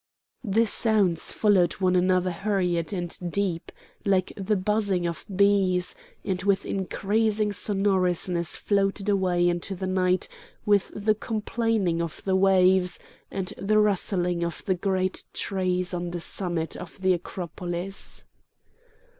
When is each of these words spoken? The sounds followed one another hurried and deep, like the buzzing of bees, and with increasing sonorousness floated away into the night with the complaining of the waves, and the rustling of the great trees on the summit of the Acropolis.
The 0.43 0.65
sounds 0.65 1.31
followed 1.31 1.73
one 1.73 1.95
another 1.95 2.31
hurried 2.31 2.91
and 2.91 3.15
deep, 3.31 3.71
like 4.03 4.33
the 4.35 4.55
buzzing 4.55 5.05
of 5.05 5.27
bees, 5.35 5.93
and 6.25 6.41
with 6.41 6.65
increasing 6.65 7.51
sonorousness 7.51 8.55
floated 8.57 9.09
away 9.09 9.47
into 9.47 9.75
the 9.75 9.85
night 9.85 10.27
with 10.65 10.91
the 10.95 11.13
complaining 11.13 12.01
of 12.01 12.23
the 12.25 12.35
waves, 12.35 12.97
and 13.29 13.53
the 13.59 13.77
rustling 13.77 14.43
of 14.43 14.65
the 14.65 14.73
great 14.73 15.23
trees 15.33 15.93
on 15.93 16.09
the 16.09 16.19
summit 16.19 16.75
of 16.75 16.99
the 16.99 17.13
Acropolis. 17.13 18.23